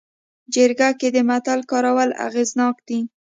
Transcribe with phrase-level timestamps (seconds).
[0.53, 2.99] جرګه کې د متل کارول اغېزناک دي